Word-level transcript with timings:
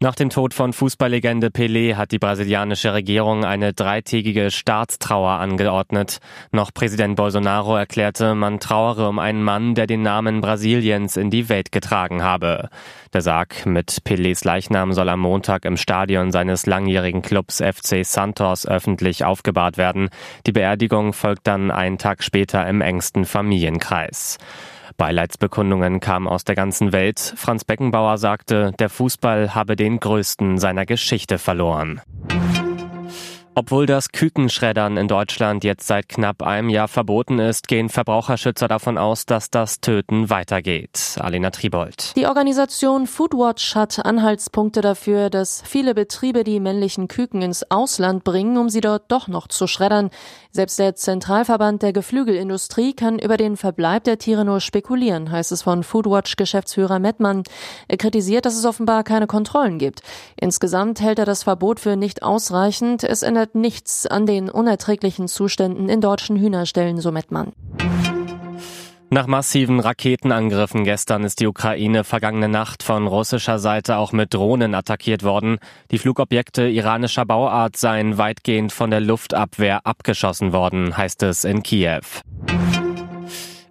Nach 0.00 0.14
dem 0.14 0.30
Tod 0.30 0.54
von 0.54 0.72
Fußballlegende 0.72 1.48
Pelé 1.48 1.96
hat 1.96 2.12
die 2.12 2.20
brasilianische 2.20 2.94
Regierung 2.94 3.44
eine 3.44 3.72
dreitägige 3.72 4.52
Staatstrauer 4.52 5.40
angeordnet. 5.40 6.18
Noch 6.52 6.72
Präsident 6.72 7.16
Bolsonaro 7.16 7.74
erklärte, 7.74 8.36
man 8.36 8.60
trauere 8.60 9.08
um 9.08 9.18
einen 9.18 9.42
Mann, 9.42 9.74
der 9.74 9.88
den 9.88 10.02
Namen 10.02 10.40
Brasiliens 10.40 11.16
in 11.16 11.30
die 11.30 11.48
Welt 11.48 11.72
getragen 11.72 12.22
habe. 12.22 12.68
Der 13.12 13.22
Sarg 13.22 13.66
mit 13.66 13.90
Pelés 14.04 14.46
Leichnam 14.46 14.92
soll 14.92 15.08
am 15.08 15.18
Montag 15.18 15.64
im 15.64 15.76
Stadion 15.76 16.30
seines 16.30 16.66
langjährigen 16.66 17.22
Clubs 17.22 17.56
FC 17.56 18.04
Santos 18.04 18.68
öffentlich 18.68 19.24
aufgebahrt 19.24 19.78
werden. 19.78 20.10
Die 20.46 20.52
Beerdigung 20.52 21.12
folgt 21.12 21.48
dann 21.48 21.72
einen 21.72 21.98
Tag 21.98 22.22
später 22.22 22.64
im 22.68 22.82
engsten 22.82 23.24
Familienkreis. 23.24 24.38
Beileidsbekundungen 24.98 26.00
kamen 26.00 26.26
aus 26.26 26.44
der 26.44 26.56
ganzen 26.56 26.92
Welt. 26.92 27.32
Franz 27.36 27.64
Beckenbauer 27.64 28.18
sagte, 28.18 28.72
der 28.80 28.90
Fußball 28.90 29.54
habe 29.54 29.76
den 29.76 30.00
größten 30.00 30.58
seiner 30.58 30.86
Geschichte 30.86 31.38
verloren. 31.38 32.02
Obwohl 33.58 33.86
das 33.86 34.12
Kükenschreddern 34.12 34.96
in 34.96 35.08
Deutschland 35.08 35.64
jetzt 35.64 35.88
seit 35.88 36.08
knapp 36.08 36.44
einem 36.44 36.68
Jahr 36.68 36.86
verboten 36.86 37.40
ist, 37.40 37.66
gehen 37.66 37.88
Verbraucherschützer 37.88 38.68
davon 38.68 38.98
aus, 38.98 39.26
dass 39.26 39.50
das 39.50 39.80
Töten 39.80 40.30
weitergeht. 40.30 41.16
Alena 41.18 41.50
Tribold. 41.50 42.14
Die 42.14 42.28
Organisation 42.28 43.08
Foodwatch 43.08 43.74
hat 43.74 43.98
Anhaltspunkte 44.06 44.80
dafür, 44.80 45.28
dass 45.28 45.60
viele 45.66 45.96
Betriebe 45.96 46.44
die 46.44 46.60
männlichen 46.60 47.08
Küken 47.08 47.42
ins 47.42 47.68
Ausland 47.68 48.22
bringen, 48.22 48.58
um 48.58 48.68
sie 48.68 48.80
dort 48.80 49.10
doch 49.10 49.26
noch 49.26 49.48
zu 49.48 49.66
schreddern. 49.66 50.10
Selbst 50.52 50.78
der 50.78 50.94
Zentralverband 50.94 51.82
der 51.82 51.92
Geflügelindustrie 51.92 52.92
kann 52.92 53.18
über 53.18 53.36
den 53.36 53.56
Verbleib 53.56 54.04
der 54.04 54.18
Tiere 54.18 54.44
nur 54.44 54.60
spekulieren, 54.60 55.32
heißt 55.32 55.50
es 55.50 55.62
von 55.62 55.82
Foodwatch-Geschäftsführer 55.82 57.00
Mettmann. 57.00 57.42
Er 57.88 57.96
kritisiert, 57.96 58.46
dass 58.46 58.56
es 58.56 58.64
offenbar 58.64 59.02
keine 59.02 59.26
Kontrollen 59.26 59.78
gibt. 59.78 60.02
Insgesamt 60.36 61.00
hält 61.00 61.18
er 61.18 61.26
das 61.26 61.42
Verbot 61.42 61.80
für 61.80 61.96
nicht 61.96 62.22
ausreichend. 62.22 63.02
Es 63.02 63.22
ändert 63.24 63.47
ändert 63.48 63.54
nichts 63.54 64.06
an 64.06 64.26
den 64.26 64.50
unerträglichen 64.50 65.28
Zuständen 65.28 65.88
in 65.88 66.00
deutschen 66.00 66.36
Hühnerstellen, 66.36 67.00
so 67.00 67.12
Mettmann. 67.12 67.52
Nach 69.10 69.26
massiven 69.26 69.80
Raketenangriffen 69.80 70.84
gestern 70.84 71.24
ist 71.24 71.40
die 71.40 71.46
Ukraine 71.46 72.04
vergangene 72.04 72.48
Nacht 72.48 72.82
von 72.82 73.06
russischer 73.06 73.58
Seite 73.58 73.96
auch 73.96 74.12
mit 74.12 74.34
Drohnen 74.34 74.74
attackiert 74.74 75.22
worden. 75.22 75.58
Die 75.90 75.98
Flugobjekte 75.98 76.68
iranischer 76.68 77.24
Bauart 77.24 77.78
seien 77.78 78.18
weitgehend 78.18 78.70
von 78.70 78.90
der 78.90 79.00
Luftabwehr 79.00 79.86
abgeschossen 79.86 80.52
worden, 80.52 80.94
heißt 80.94 81.22
es 81.22 81.44
in 81.44 81.62
Kiew. 81.62 82.02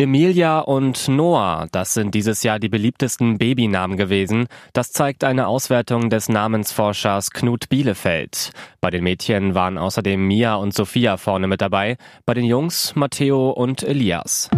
Emilia 0.00 0.60
und 0.60 1.08
Noah, 1.08 1.66
das 1.72 1.92
sind 1.92 2.14
dieses 2.14 2.44
Jahr 2.44 2.60
die 2.60 2.68
beliebtesten 2.68 3.36
Babynamen 3.36 3.96
gewesen. 3.96 4.46
Das 4.72 4.92
zeigt 4.92 5.24
eine 5.24 5.48
Auswertung 5.48 6.08
des 6.08 6.28
Namensforschers 6.28 7.32
Knut 7.32 7.68
Bielefeld. 7.68 8.52
Bei 8.80 8.90
den 8.90 9.02
Mädchen 9.02 9.56
waren 9.56 9.76
außerdem 9.76 10.24
Mia 10.24 10.54
und 10.54 10.72
Sophia 10.72 11.16
vorne 11.16 11.48
mit 11.48 11.60
dabei, 11.60 11.96
bei 12.24 12.34
den 12.34 12.44
Jungs 12.44 12.94
Matteo 12.94 13.50
und 13.50 13.82
Elias. 13.82 14.48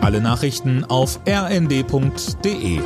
Alle 0.00 0.22
Nachrichten 0.22 0.82
auf 0.86 1.20
rnd.de 1.28 2.80